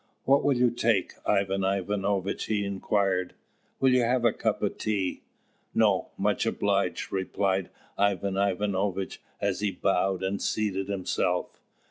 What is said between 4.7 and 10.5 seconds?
tea?" "No, much obliged," replied Ivan Ivanovitch, as he bowed and